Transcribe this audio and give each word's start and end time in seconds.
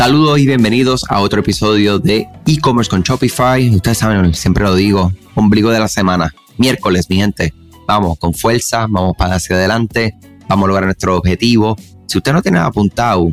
Saludos 0.00 0.38
y 0.38 0.46
bienvenidos 0.46 1.04
a 1.10 1.20
otro 1.20 1.40
episodio 1.40 1.98
de 1.98 2.26
e-commerce 2.46 2.88
con 2.88 3.02
Shopify. 3.02 3.68
Ustedes 3.68 3.98
saben, 3.98 4.32
siempre 4.32 4.64
lo 4.64 4.74
digo, 4.74 5.12
ombligo 5.34 5.70
de 5.70 5.78
la 5.78 5.88
semana, 5.88 6.34
miércoles, 6.56 7.10
mi 7.10 7.16
gente. 7.16 7.52
Vamos 7.86 8.18
con 8.18 8.32
fuerza, 8.32 8.86
vamos 8.88 9.12
para 9.18 9.34
hacia 9.34 9.56
adelante, 9.56 10.14
vamos 10.48 10.64
a 10.64 10.68
lograr 10.68 10.86
nuestro 10.86 11.18
objetivo. 11.18 11.76
Si 12.06 12.16
usted 12.16 12.32
no 12.32 12.40
tiene 12.40 12.60
apuntado 12.60 13.30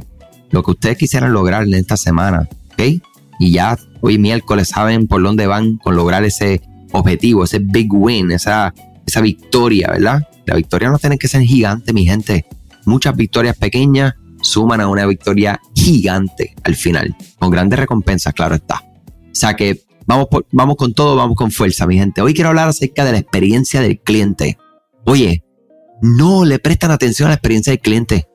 lo 0.50 0.62
que 0.62 0.72
ustedes 0.72 0.98
quisieran 0.98 1.32
lograr 1.32 1.64
en 1.64 1.74
esta 1.74 1.96
semana, 1.96 2.50
¿ok? 2.74 3.02
Y 3.40 3.52
ya 3.54 3.78
hoy 4.02 4.18
miércoles 4.18 4.68
saben 4.68 5.08
por 5.08 5.24
dónde 5.24 5.48
van 5.48 5.78
con 5.78 5.96
lograr 5.96 6.26
ese 6.26 6.62
objetivo, 6.92 7.46
ese 7.46 7.60
big 7.60 7.94
win, 7.94 8.30
esa, 8.32 8.74
esa 9.06 9.22
victoria, 9.22 9.88
¿verdad? 9.92 10.28
La 10.46 10.56
victoria 10.56 10.90
no 10.90 11.00
tiene 11.00 11.18
que 11.18 11.30
ser 11.30 11.44
gigante, 11.44 11.94
mi 11.94 12.06
gente. 12.06 12.46
Muchas 12.84 13.16
victorias 13.16 13.56
pequeñas 13.56 14.16
suman 14.42 14.82
a 14.82 14.90
una 14.90 15.06
victoria 15.06 15.62
gigante 15.88 16.54
al 16.64 16.76
final, 16.76 17.16
con 17.40 17.50
grandes 17.50 17.80
recompensas, 17.80 18.34
claro 18.34 18.56
está. 18.56 18.84
O 18.84 19.36
sea 19.36 19.56
que 19.56 19.86
vamos, 20.06 20.28
vamos 20.52 20.76
con 20.76 20.94
todo, 20.94 21.16
vamos 21.16 21.38
con 21.38 21.50
fuerza, 21.50 21.88
mi 21.88 21.98
gente. 21.98 22.22
Hoy 22.22 22.34
quiero 22.34 22.50
hablar 22.50 22.68
acerca 22.68 23.06
de 23.06 23.14
la 23.14 23.20
experiencia 23.20 23.80
del 23.80 23.98
cliente. 24.02 24.58
Oye, 25.06 25.46
no 26.02 26.44
le 26.44 26.60
prestan 26.60 26.92
atención 26.92 27.28
a 27.28 27.30
la 27.30 27.36
experiencia 27.36 27.72
del 27.72 27.80
cliente. 27.80 28.28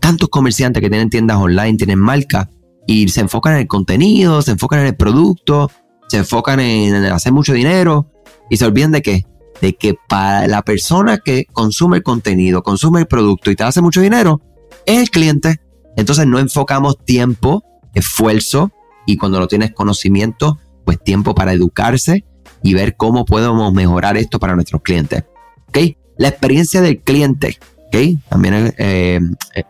Tantos 0.00 0.28
comerciantes 0.28 0.82
que 0.82 0.90
tienen 0.90 1.08
tiendas 1.08 1.36
online, 1.36 1.76
tienen 1.76 2.00
marca 2.00 2.50
y 2.84 3.08
se 3.08 3.20
enfocan 3.20 3.52
en 3.52 3.60
el 3.60 3.68
contenido, 3.68 4.42
se 4.42 4.50
enfocan 4.52 4.80
en 4.80 4.86
el 4.86 4.96
producto, 4.96 5.70
se 6.08 6.16
enfocan 6.16 6.58
en 6.58 6.96
hacer 7.04 7.32
mucho 7.32 7.52
dinero 7.52 8.10
y 8.50 8.56
se 8.56 8.64
olvidan 8.64 8.90
de 8.90 9.02
qué? 9.02 9.24
De 9.60 9.76
que 9.76 9.94
para 10.08 10.48
la 10.48 10.62
persona 10.62 11.18
que 11.18 11.44
consume 11.52 11.98
el 11.98 12.02
contenido, 12.02 12.64
consume 12.64 12.98
el 12.98 13.06
producto 13.06 13.52
y 13.52 13.56
te 13.56 13.62
hace 13.62 13.80
mucho 13.80 14.00
dinero, 14.00 14.40
es 14.84 14.98
el 14.98 15.10
cliente. 15.10 15.60
Entonces 15.98 16.28
no 16.28 16.38
enfocamos 16.38 16.96
tiempo, 17.04 17.64
esfuerzo 17.92 18.70
y 19.04 19.16
cuando 19.16 19.40
no 19.40 19.48
tienes 19.48 19.72
conocimiento, 19.72 20.56
pues 20.84 21.02
tiempo 21.02 21.34
para 21.34 21.52
educarse 21.52 22.24
y 22.62 22.72
ver 22.72 22.96
cómo 22.96 23.24
podemos 23.24 23.72
mejorar 23.74 24.16
esto 24.16 24.38
para 24.38 24.54
nuestros 24.54 24.80
clientes. 24.82 25.24
¿Ok? 25.66 25.78
La 26.16 26.28
experiencia 26.28 26.82
del 26.82 27.00
cliente, 27.00 27.58
¿ok? 27.88 27.96
También 28.28 28.54
es 28.54 28.74
eh, 28.78 29.20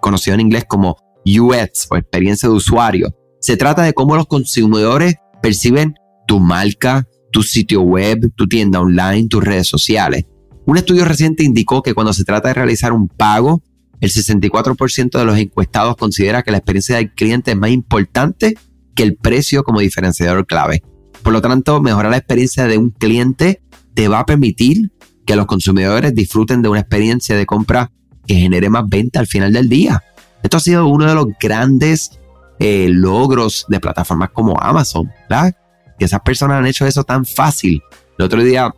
conocido 0.01 0.35
en 0.35 0.41
inglés 0.41 0.67
como 0.69 0.99
UX 1.25 1.87
o 1.91 1.97
experiencia 1.97 2.47
de 2.47 2.55
usuario. 2.55 3.09
Se 3.41 3.57
trata 3.57 3.83
de 3.83 3.95
cómo 3.95 4.15
los 4.15 4.27
consumidores 4.27 5.15
perciben 5.43 5.95
tu 6.27 6.41
marca, 6.41 7.09
tu 7.33 7.43
sitio 7.43 7.81
web, 7.81 8.31
tu 8.37 8.47
tienda 8.47 8.81
online, 8.81 9.29
tus 9.29 9.43
redes 9.43 9.67
sociales. 9.67 10.25
Un 10.67 10.77
estudio 10.77 11.07
reciente 11.07 11.43
indicó 11.43 11.83
que 11.83 11.95
cuando 11.95 12.13
se 12.13 12.25
trata 12.25 12.49
de 12.49 12.55
realizar 12.55 12.93
un 12.93 13.09
pago 13.09 13.63
el 14.01 14.11
64% 14.11 15.19
de 15.19 15.25
los 15.25 15.39
encuestados 15.39 15.97
considera 15.97 16.43
que 16.43 16.51
la 16.51 16.59
experiencia 16.59 16.97
del 16.97 17.13
cliente 17.13 17.53
es 17.53 17.57
más 17.57 17.71
importante 17.71 18.57
que 18.95 19.03
el 19.03 19.17
precio 19.17 19.65
como 19.65 19.81
diferenciador 19.81 20.47
clave. 20.47 20.83
Por 21.23 21.33
lo 21.33 21.41
tanto, 21.41 21.81
mejorar 21.81 22.11
la 22.11 22.19
experiencia 22.19 22.67
de 22.67 22.79
un 22.79 22.91
cliente 22.91 23.63
te 23.95 24.09
va 24.09 24.21
a 24.21 24.27
permitir 24.27 24.93
que 25.27 25.37
los 25.37 25.47
consumidores 25.47 26.15
disfruten 26.15 26.63
de 26.63 26.69
una 26.69 26.81
experiencia 26.81 27.37
de 27.37 27.47
compra 27.47 27.91
que 28.27 28.35
genere 28.35 28.71
más 28.71 28.85
venta 28.89 29.21
al 29.21 29.27
final 29.27 29.53
del 29.53 29.69
día. 29.69 30.03
Esto 30.43 30.57
ha 30.59 30.61
sido 30.61 30.87
uno 30.87 31.07
de 31.07 31.15
los 31.15 31.27
grandes 31.41 32.19
eh, 32.61 32.89
logros 32.91 33.67
de 33.69 33.81
plataformas 33.81 34.31
como 34.31 34.59
Amazon, 34.61 35.11
¿verdad? 35.29 35.55
Que 35.99 36.05
esas 36.05 36.21
personas 36.21 36.59
han 36.59 36.67
hecho 36.67 36.87
eso 36.87 37.05
tan 37.05 37.25
fácil. 37.25 37.83
El 38.19 38.25
otro 38.25 38.43
día 38.43 38.73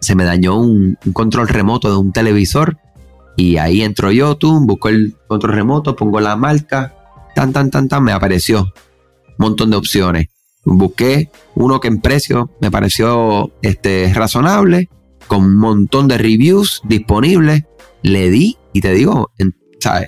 se 0.00 0.14
me 0.14 0.24
dañó 0.24 0.58
un 0.58 0.98
control 1.12 1.48
remoto 1.48 1.90
de 1.90 1.96
un 1.96 2.12
televisor 2.12 2.76
y 3.40 3.56
ahí 3.56 3.80
entro 3.80 4.12
yo, 4.12 4.36
tú, 4.36 4.60
busco 4.66 4.90
el 4.90 5.16
control 5.26 5.54
remoto, 5.54 5.96
pongo 5.96 6.20
la 6.20 6.36
marca, 6.36 6.94
tan, 7.34 7.54
tan, 7.54 7.70
tan, 7.70 7.88
tan, 7.88 8.04
me 8.04 8.12
apareció 8.12 8.62
un 8.64 9.34
montón 9.38 9.70
de 9.70 9.78
opciones. 9.78 10.26
Busqué 10.62 11.30
uno 11.54 11.80
que 11.80 11.88
en 11.88 12.02
precio 12.02 12.50
me 12.60 12.70
pareció 12.70 13.50
este, 13.62 14.12
razonable, 14.12 14.90
con 15.26 15.44
un 15.44 15.56
montón 15.56 16.06
de 16.06 16.18
reviews 16.18 16.82
disponibles. 16.84 17.62
Le 18.02 18.28
di 18.30 18.58
y 18.74 18.82
te 18.82 18.92
digo, 18.92 19.30
en, 19.38 19.54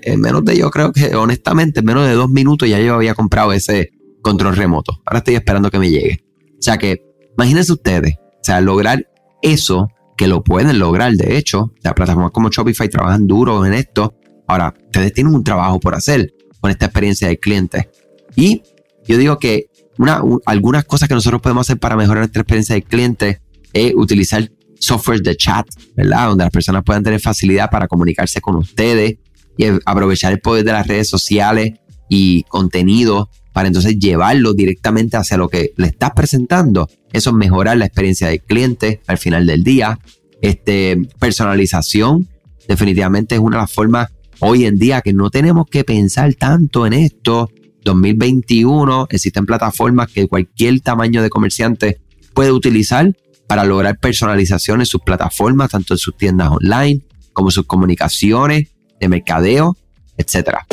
en 0.03 0.21
menos 0.21 0.45
de 0.45 0.59
yo 0.59 0.71
creo 0.71 0.93
que 0.93 1.17
honestamente, 1.17 1.81
en 1.81 1.87
menos 1.87 2.07
de 2.07 2.13
dos 2.13 2.29
minutos 2.29 2.69
ya 2.69 2.81
yo 2.81 2.95
había 2.95 3.15
comprado 3.15 3.55
ese 3.55 3.93
control 4.21 4.57
remoto. 4.57 5.01
Ahora 5.07 5.19
estoy 5.19 5.37
esperando 5.37 5.71
que 5.71 5.79
me 5.79 5.89
llegue. 5.89 6.23
O 6.59 6.63
sea 6.63 6.77
que, 6.77 7.03
imagínense 7.39 7.73
ustedes, 7.73 8.15
o 8.19 8.45
sea, 8.45 8.61
lograr 8.61 9.07
eso 9.41 9.89
que 10.17 10.27
lo 10.29 10.43
pueden 10.43 10.79
lograr. 10.79 11.13
De 11.13 11.37
hecho, 11.37 11.73
las 11.83 11.95
plataformas 11.95 12.33
como 12.33 12.51
Shopify 12.51 12.89
trabajan 12.89 13.27
duro 13.27 13.65
en 13.67 13.75
esto. 13.75 14.15
Ahora, 14.47 14.75
ustedes 14.85 15.13
tienen 15.13 15.35
un 15.35 15.45
trabajo 15.45 15.81
por 15.81 15.95
hacer 15.95 16.35
con 16.61 16.71
esta 16.71 16.87
experiencia 16.87 17.29
del 17.29 17.39
cliente. 17.39 17.91
Y 18.37 18.63
yo 19.07 19.19
digo 19.19 19.39
que 19.39 19.67
una, 19.99 20.23
algunas 20.47 20.85
cosas 20.85 21.09
que 21.09 21.15
nosotros 21.15 21.43
podemos 21.43 21.67
hacer 21.67 21.79
para 21.79 21.97
mejorar 21.97 22.23
nuestra 22.23 22.43
experiencia 22.43 22.75
del 22.75 22.85
cliente 22.85 23.41
es 23.73 23.93
utilizar 23.95 24.51
software 24.79 25.21
de 25.21 25.37
chat, 25.37 25.67
¿verdad? 25.97 26.29
Donde 26.29 26.45
las 26.45 26.53
personas 26.53 26.83
puedan 26.85 27.03
tener 27.03 27.21
facilidad 27.21 27.71
para 27.71 27.87
comunicarse 27.87 28.41
con 28.41 28.57
ustedes 28.57 29.17
y 29.57 29.67
aprovechar 29.85 30.33
el 30.33 30.41
poder 30.41 30.65
de 30.65 30.73
las 30.73 30.87
redes 30.87 31.09
sociales 31.09 31.73
y 32.09 32.43
contenido 32.45 33.31
para 33.53 33.69
entonces 33.69 33.99
llevarlo 33.99 34.55
directamente 34.55 35.17
hacia 35.17 35.37
lo 35.37 35.49
que 35.49 35.73
le 35.77 35.89
estás 35.89 36.13
presentando. 36.13 36.89
Eso 37.13 37.31
es 37.31 37.37
mejorar 37.37 37.77
la 37.77 37.87
experiencia 37.87 38.29
del 38.29 38.41
cliente 38.41 39.01
al 39.07 39.19
final 39.19 39.47
del 39.47 39.63
día. 39.63 39.99
Este, 40.41 40.97
personalización 41.19 42.29
definitivamente 42.67 43.35
es 43.35 43.41
una 43.41 43.59
de 43.59 43.63
las 43.63 43.73
formas 43.73 44.09
hoy 44.41 44.65
en 44.65 44.79
día 44.79 45.01
que 45.03 45.13
no 45.13 45.31
tenemos 45.31 45.67
que 45.71 45.85
pensar 45.85 46.35
tanto 46.35 46.87
en 46.87 46.95
esto. 46.95 47.51
2021 47.85 49.09
existen 49.11 49.45
plataformas 49.45 50.11
que 50.11 50.29
cualquier 50.29 50.81
tamaño 50.81 51.23
de 51.23 51.31
comerciante 51.31 52.01
puede 52.33 52.53
utilizar 52.53 53.13
para 53.47 53.65
lograr 53.65 53.99
personalización 53.99 54.81
en 54.81 54.87
sus 54.87 55.03
plataformas, 55.03 55.71
tanto 55.71 55.95
en 55.95 55.99
sus 55.99 56.17
tiendas 56.17 56.49
online 56.49 57.03
como 57.33 57.51
sus 57.51 57.67
comunicaciones 57.67 58.69
de 59.01 59.09
mercadeo, 59.09 59.77
etcétera. 60.17 60.67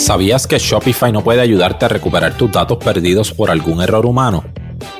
¿Sabías 0.00 0.46
que 0.46 0.58
Shopify 0.58 1.12
no 1.12 1.22
puede 1.22 1.42
ayudarte 1.42 1.84
a 1.84 1.88
recuperar 1.88 2.34
tus 2.34 2.50
datos 2.50 2.78
perdidos 2.78 3.32
por 3.32 3.50
algún 3.50 3.82
error 3.82 4.06
humano? 4.06 4.42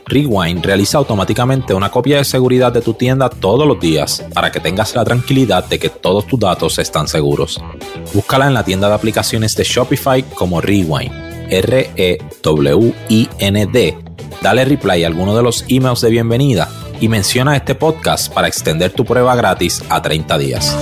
Rewind 0.04 0.62
realiza 0.62 0.98
automáticamente 0.98 1.72
una 1.72 1.90
copia 1.90 2.18
de 2.18 2.24
seguridad 2.24 2.70
de 2.70 2.82
tu 2.82 2.92
tienda 2.92 3.30
todos 3.30 3.66
los 3.66 3.80
días 3.80 4.22
para 4.34 4.52
que 4.52 4.60
tengas 4.60 4.94
la 4.94 5.02
tranquilidad 5.02 5.64
de 5.64 5.78
que 5.78 5.88
todos 5.88 6.26
tus 6.26 6.38
datos 6.38 6.78
están 6.78 7.08
seguros. 7.08 7.58
Búscala 8.12 8.46
en 8.46 8.52
la 8.52 8.62
tienda 8.62 8.88
de 8.88 8.94
aplicaciones 8.94 9.56
de 9.56 9.64
Shopify 9.64 10.22
como 10.22 10.60
Rewind, 10.60 11.12
R-E-W-I-N-D. 11.48 12.18
Dale 14.42 14.64
reply 14.66 15.04
a 15.04 15.06
alguno 15.06 15.34
de 15.34 15.42
los 15.42 15.64
emails 15.68 16.02
de 16.02 16.10
bienvenida 16.10 16.68
y 17.00 17.08
menciona 17.08 17.56
este 17.56 17.74
podcast 17.74 18.30
para 18.30 18.48
extender 18.48 18.92
tu 18.92 19.06
prueba 19.06 19.34
gratis 19.34 19.82
a 19.88 20.02
30 20.02 20.36
días. 20.36 20.76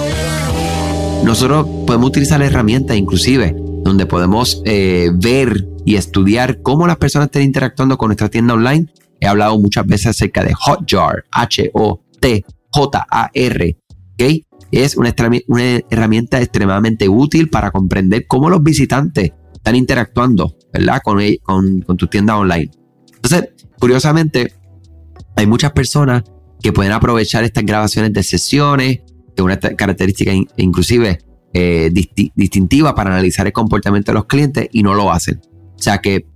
Nosotros 1.22 1.68
podemos 1.86 2.08
utilizar 2.08 2.42
herramientas 2.42 2.96
inclusive 2.96 3.67
donde 3.88 4.06
podemos 4.06 4.62
eh, 4.64 5.10
ver 5.12 5.66
y 5.84 5.96
estudiar 5.96 6.62
cómo 6.62 6.86
las 6.86 6.96
personas 6.98 7.26
están 7.26 7.42
interactuando 7.42 7.98
con 7.98 8.08
nuestra 8.08 8.28
tienda 8.28 8.54
online. 8.54 8.86
He 9.20 9.26
hablado 9.26 9.58
muchas 9.58 9.84
veces 9.86 10.06
acerca 10.08 10.44
de 10.44 10.54
Hotjar, 10.54 11.24
H-O-T-J-A-R, 11.32 12.48
¿okay? 14.12 14.46
Es 14.70 14.96
una, 14.96 15.14
herramienta 15.90 16.40
extremadamente 16.40 17.08
útil 17.08 17.48
para 17.48 17.70
comprender 17.70 18.26
cómo 18.26 18.50
los 18.50 18.62
visitantes 18.62 19.32
están 19.54 19.74
interactuando, 19.74 20.54
¿verdad? 20.72 21.00
Con, 21.02 21.18
con, 21.42 21.80
con 21.82 21.96
tu 21.96 22.06
tienda 22.06 22.36
online. 22.36 22.70
Entonces, 23.14 23.48
curiosamente, 23.78 24.52
hay 25.36 25.46
muchas 25.46 25.72
personas 25.72 26.22
que 26.62 26.72
pueden 26.72 26.92
aprovechar 26.92 27.44
estas 27.44 27.64
grabaciones 27.64 28.12
de 28.12 28.22
sesiones, 28.22 29.00
que 29.34 29.42
una 29.42 29.58
característica 29.58 30.32
inclusive 30.56 31.20
eh, 31.52 31.90
distintiva 32.34 32.94
para 32.94 33.10
analizar 33.10 33.46
el 33.46 33.52
comportamiento 33.52 34.12
de 34.12 34.16
los 34.16 34.26
clientes 34.26 34.68
y 34.72 34.82
no 34.82 34.94
lo 34.94 35.10
hacen. 35.10 35.40
O 35.74 35.82
sea 35.82 35.98
que 35.98 36.26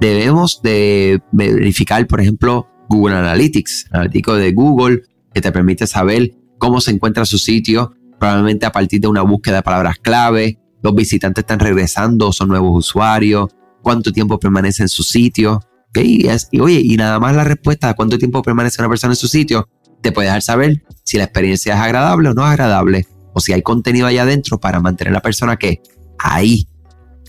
debemos 0.00 0.62
de 0.62 1.20
verificar, 1.32 2.06
por 2.06 2.20
ejemplo, 2.20 2.68
Google 2.88 3.16
Analytics, 3.16 3.86
analítico 3.90 4.34
de 4.34 4.52
Google, 4.52 5.02
que 5.32 5.40
te 5.40 5.52
permite 5.52 5.86
saber 5.86 6.32
cómo 6.58 6.80
se 6.80 6.90
encuentra 6.90 7.24
su 7.24 7.38
sitio, 7.38 7.94
probablemente 8.18 8.66
a 8.66 8.72
partir 8.72 9.00
de 9.00 9.08
una 9.08 9.22
búsqueda 9.22 9.56
de 9.56 9.62
palabras 9.62 9.98
clave, 9.98 10.58
los 10.82 10.94
visitantes 10.94 11.42
están 11.42 11.60
regresando, 11.60 12.32
son 12.32 12.48
nuevos 12.48 12.76
usuarios, 12.76 13.50
cuánto 13.82 14.12
tiempo 14.12 14.38
permanece 14.38 14.82
en 14.82 14.88
su 14.88 15.02
sitio. 15.02 15.60
Y, 15.94 16.26
y, 16.50 16.60
oye, 16.60 16.80
y 16.82 16.96
nada 16.96 17.20
más 17.20 17.34
la 17.36 17.44
respuesta 17.44 17.88
a 17.88 17.94
cuánto 17.94 18.18
tiempo 18.18 18.42
permanece 18.42 18.80
una 18.80 18.88
persona 18.88 19.12
en 19.12 19.16
su 19.16 19.28
sitio 19.28 19.68
te 20.02 20.12
puede 20.12 20.26
dejar 20.26 20.42
saber 20.42 20.82
si 21.04 21.16
la 21.16 21.24
experiencia 21.24 21.74
es 21.74 21.80
agradable 21.80 22.28
o 22.28 22.34
no 22.34 22.44
agradable 22.44 23.06
o 23.32 23.40
si 23.40 23.52
hay 23.52 23.62
contenido 23.62 24.06
allá 24.06 24.22
adentro 24.22 24.58
para 24.58 24.80
mantener 24.80 25.12
a 25.12 25.14
la 25.14 25.22
persona 25.22 25.56
que 25.56 25.80
ahí 26.18 26.66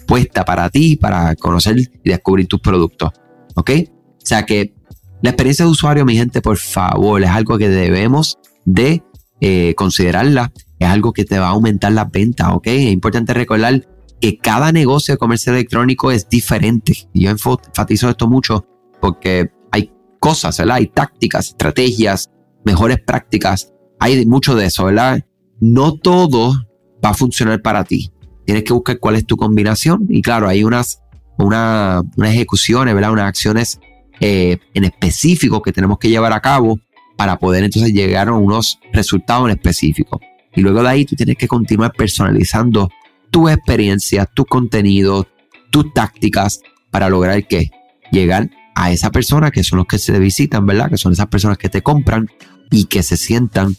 puesta 0.06 0.46
para 0.46 0.70
ti, 0.70 0.96
para 0.96 1.36
conocer 1.36 1.78
y 1.80 2.10
descubrir 2.10 2.48
tus 2.48 2.60
productos. 2.60 3.12
¿Ok? 3.56 3.72
O 3.90 4.26
sea 4.26 4.46
que 4.46 4.74
la 5.22 5.30
experiencia 5.30 5.66
de 5.66 5.72
usuario, 5.72 6.06
mi 6.06 6.18
gente, 6.18 6.42
por 6.42 6.58
favor, 6.58 7.24
es 7.24 7.30
algo 7.30 7.58
que 7.58 7.70
debemos 7.70 8.38
de 8.66 9.04
eh, 9.40 9.74
considerarla. 9.76 10.52
Es 10.80 10.88
algo 10.90 11.14
que 11.14 11.24
te 11.24 11.40
va 11.40 11.48
a 11.48 11.52
aumentar 11.52 11.94
las 11.94 12.12
ventas, 12.12 12.50
¿ok? 12.52 12.68
Es 12.68 12.92
importante 12.92 13.34
recordar 13.34 13.88
que 14.20 14.38
cada 14.38 14.72
negocio 14.72 15.14
de 15.14 15.18
comercio 15.18 15.54
electrónico 15.54 16.12
es 16.12 16.28
diferente. 16.28 17.10
Yo 17.14 17.30
enfatizo 17.30 18.10
esto 18.10 18.28
mucho 18.28 18.66
porque 19.00 19.50
hay 19.72 19.92
cosas, 20.20 20.58
¿verdad? 20.58 20.76
Hay 20.76 20.88
tácticas, 20.88 21.50
estrategias, 21.50 22.30
mejores 22.66 23.00
prácticas. 23.00 23.72
Hay 24.00 24.26
mucho 24.26 24.56
de 24.56 24.66
eso, 24.66 24.86
¿verdad? 24.86 25.26
No 25.66 25.94
todo 25.94 26.68
va 27.04 27.12
a 27.12 27.14
funcionar 27.14 27.62
para 27.62 27.86
ti. 27.86 28.12
Tienes 28.46 28.66
que 28.66 28.74
buscar 28.74 29.00
cuál 29.00 29.16
es 29.16 29.26
tu 29.26 29.38
combinación. 29.38 30.06
Y 30.10 30.22
claro, 30.22 30.50
hay 30.50 30.66
unas, 30.66 31.02
una, 31.38 32.02
unas 32.18 32.32
ejecuciones, 32.32 32.94
¿verdad? 32.94 33.14
Unas 33.14 33.30
acciones 33.30 33.80
eh, 34.20 34.58
en 34.74 34.84
específico 34.84 35.62
que 35.62 35.72
tenemos 35.72 36.00
que 36.00 36.10
llevar 36.10 36.34
a 36.34 36.42
cabo 36.42 36.82
para 37.16 37.40
poder 37.40 37.64
entonces 37.64 37.94
llegar 37.94 38.28
a 38.28 38.34
unos 38.34 38.78
resultados 38.92 39.46
en 39.46 39.52
específico. 39.52 40.20
Y 40.54 40.60
luego 40.60 40.84
de 40.84 40.90
ahí 40.90 41.06
tú 41.06 41.16
tienes 41.16 41.38
que 41.38 41.48
continuar 41.48 41.94
personalizando 41.94 42.90
tu 43.32 43.48
experiencia, 43.48 44.26
tu 44.26 44.44
contenido, 44.44 45.28
tus 45.72 45.94
tácticas 45.94 46.60
para 46.92 47.08
lograr 47.08 47.48
que 47.48 47.72
llegar 48.12 48.50
a 48.76 48.92
esa 48.92 49.12
persona 49.12 49.50
que 49.50 49.64
son 49.64 49.78
los 49.78 49.88
que 49.88 49.98
se 49.98 50.20
visitan, 50.20 50.66
¿verdad? 50.66 50.90
Que 50.90 50.98
son 50.98 51.14
esas 51.14 51.28
personas 51.28 51.58
que 51.58 51.70
te 51.70 51.82
compran 51.82 52.28
y 52.70 52.86
que 52.86 53.02
se 53.02 53.16
sientan 53.16 53.78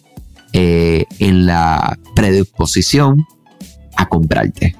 eh, 0.54 1.04
en 1.18 1.46
la 1.46 1.98
predisposición 2.14 3.26
a 3.96 4.08
comprarte. 4.08 4.76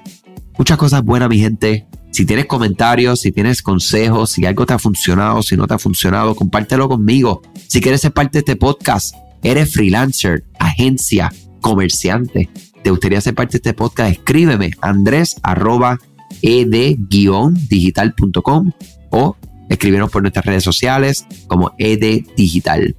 Muchas 0.56 0.78
cosas 0.78 1.02
buenas, 1.02 1.28
mi 1.28 1.40
gente. 1.40 1.88
Si 2.12 2.24
tienes 2.24 2.46
comentarios, 2.46 3.20
si 3.20 3.32
tienes 3.32 3.60
consejos, 3.60 4.30
si 4.30 4.46
algo 4.46 4.66
te 4.66 4.74
ha 4.74 4.78
funcionado, 4.78 5.42
si 5.42 5.56
no 5.56 5.66
te 5.66 5.74
ha 5.74 5.78
funcionado, 5.78 6.36
compártelo 6.36 6.88
conmigo. 6.88 7.42
Si 7.66 7.80
quieres 7.80 8.02
ser 8.02 8.12
parte 8.12 8.38
de 8.38 8.40
este 8.40 8.54
podcast, 8.54 9.16
eres 9.42 9.72
freelancer, 9.72 10.44
agencia, 10.60 11.32
comerciante, 11.60 12.50
te 12.84 12.90
gustaría 12.90 13.20
ser 13.20 13.34
parte 13.34 13.54
de 13.54 13.56
este 13.56 13.74
podcast, 13.74 14.12
escríbeme 14.12 14.70
andrés 14.80 15.34
arroba 15.42 15.98
ed-digital.com 16.42 18.70
o 19.10 19.36
escríbenos 19.68 20.10
por 20.10 20.22
nuestras 20.22 20.44
redes 20.44 20.62
sociales 20.62 21.26
como 21.48 21.72
ed 21.78 22.22
digital. 22.36 22.94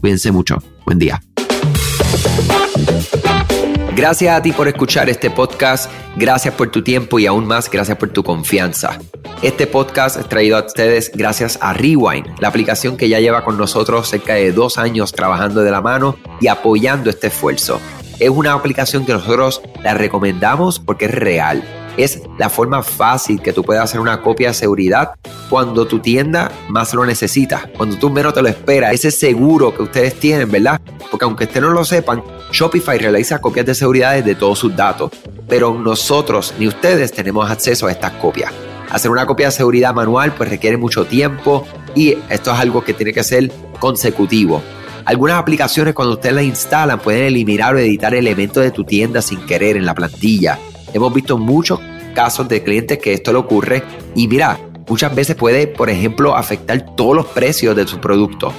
Cuídense 0.00 0.30
mucho. 0.30 0.62
Buen 0.84 0.98
día. 0.98 1.20
Gracias 3.94 4.34
a 4.34 4.42
ti 4.42 4.52
por 4.52 4.68
escuchar 4.68 5.10
este 5.10 5.30
podcast, 5.30 5.90
gracias 6.16 6.54
por 6.54 6.70
tu 6.70 6.82
tiempo 6.82 7.18
y 7.18 7.26
aún 7.26 7.46
más 7.46 7.70
gracias 7.70 7.98
por 7.98 8.08
tu 8.08 8.22
confianza. 8.22 8.98
Este 9.42 9.66
podcast 9.66 10.18
es 10.18 10.28
traído 10.28 10.56
a 10.56 10.64
ustedes 10.64 11.12
gracias 11.14 11.58
a 11.60 11.72
Rewind, 11.72 12.26
la 12.40 12.48
aplicación 12.48 12.96
que 12.96 13.08
ya 13.08 13.20
lleva 13.20 13.44
con 13.44 13.58
nosotros 13.58 14.08
cerca 14.08 14.34
de 14.34 14.52
dos 14.52 14.78
años 14.78 15.12
trabajando 15.12 15.62
de 15.62 15.70
la 15.70 15.82
mano 15.82 16.16
y 16.40 16.48
apoyando 16.48 17.10
este 17.10 17.26
esfuerzo. 17.26 17.80
Es 18.18 18.30
una 18.30 18.54
aplicación 18.54 19.04
que 19.04 19.12
nosotros 19.12 19.60
la 19.82 19.94
recomendamos 19.94 20.78
porque 20.78 21.04
es 21.04 21.14
real 21.14 21.62
es 21.96 22.22
la 22.38 22.48
forma 22.48 22.82
fácil 22.82 23.40
que 23.40 23.52
tú 23.52 23.62
puedes 23.62 23.82
hacer 23.82 24.00
una 24.00 24.22
copia 24.22 24.48
de 24.48 24.54
seguridad 24.54 25.12
cuando 25.48 25.86
tu 25.86 25.98
tienda 25.98 26.50
más 26.68 26.94
lo 26.94 27.04
necesita, 27.04 27.70
cuando 27.76 27.96
tú 27.98 28.08
menos 28.10 28.32
te 28.32 28.42
lo 28.42 28.48
esperas, 28.48 28.94
ese 28.94 29.10
seguro 29.10 29.74
que 29.74 29.82
ustedes 29.82 30.14
tienen, 30.14 30.50
¿verdad? 30.50 30.80
Porque 31.12 31.26
aunque 31.26 31.44
ustedes 31.44 31.62
no 31.62 31.70
lo 31.70 31.84
sepan, 31.84 32.24
Shopify 32.50 32.98
realiza 32.98 33.40
copias 33.40 33.66
de 33.66 33.74
seguridad 33.74 34.24
de 34.24 34.34
todos 34.34 34.58
sus 34.58 34.74
datos, 34.74 35.12
pero 35.46 35.74
nosotros 35.74 36.54
ni 36.58 36.66
ustedes 36.66 37.12
tenemos 37.12 37.48
acceso 37.50 37.86
a 37.86 37.92
estas 37.92 38.12
copias. 38.12 38.50
Hacer 38.90 39.10
una 39.10 39.26
copia 39.26 39.46
de 39.46 39.52
seguridad 39.52 39.94
manual 39.94 40.32
pues 40.32 40.48
requiere 40.48 40.78
mucho 40.78 41.04
tiempo 41.04 41.66
y 41.94 42.16
esto 42.30 42.52
es 42.52 42.58
algo 42.58 42.82
que 42.82 42.94
tiene 42.94 43.12
que 43.12 43.22
ser 43.22 43.52
consecutivo. 43.78 44.62
Algunas 45.04 45.38
aplicaciones 45.38 45.92
cuando 45.94 46.14
ustedes 46.14 46.34
las 46.34 46.44
instalan 46.44 46.98
pueden 46.98 47.24
eliminar 47.24 47.74
o 47.74 47.78
editar 47.78 48.14
elementos 48.14 48.62
de 48.62 48.70
tu 48.70 48.84
tienda 48.84 49.20
sin 49.20 49.44
querer 49.44 49.76
en 49.76 49.84
la 49.84 49.94
plantilla 49.94 50.58
Hemos 50.94 51.12
visto 51.12 51.38
muchos 51.38 51.80
casos 52.14 52.48
de 52.48 52.62
clientes 52.62 52.98
que 52.98 53.12
esto 53.12 53.32
le 53.32 53.38
ocurre 53.38 53.82
y 54.14 54.28
mira, 54.28 54.58
muchas 54.88 55.14
veces 55.14 55.36
puede, 55.36 55.66
por 55.66 55.88
ejemplo, 55.88 56.36
afectar 56.36 56.94
todos 56.96 57.16
los 57.16 57.26
precios 57.26 57.74
de 57.74 57.86
su 57.86 57.98
producto. 57.98 58.52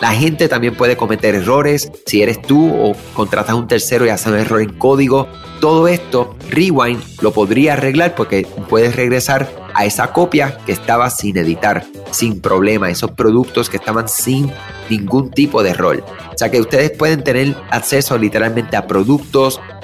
La 0.00 0.12
gente 0.12 0.48
también 0.48 0.74
puede 0.74 0.96
cometer 0.96 1.34
errores 1.34 1.90
si 2.04 2.22
eres 2.22 2.42
tú 2.42 2.70
o 2.74 2.94
contratas 3.14 3.50
a 3.50 3.54
un 3.54 3.66
tercero 3.66 4.04
y 4.04 4.10
haces 4.10 4.26
un 4.26 4.38
error 4.38 4.60
en 4.60 4.74
código. 4.74 5.26
Todo 5.60 5.88
esto, 5.88 6.36
Rewind 6.50 7.02
lo 7.22 7.32
podría 7.32 7.72
arreglar 7.72 8.14
porque 8.14 8.46
puedes 8.68 8.94
regresar 8.94 9.48
a 9.74 9.86
esa 9.86 10.12
copia 10.12 10.58
que 10.66 10.72
estaba 10.72 11.08
sin 11.08 11.36
editar, 11.38 11.84
sin 12.10 12.40
problema, 12.40 12.90
esos 12.90 13.12
productos 13.12 13.70
que 13.70 13.78
estaban 13.78 14.08
sin 14.08 14.52
ningún 14.90 15.30
tipo 15.30 15.62
de 15.62 15.70
error. 15.70 16.04
O 16.34 16.38
sea 16.38 16.50
que 16.50 16.60
ustedes 16.60 16.90
pueden 16.90 17.24
tener 17.24 17.54
acceso 17.70 18.18
literalmente 18.18 18.76
a 18.76 18.86
productos, 18.86 19.60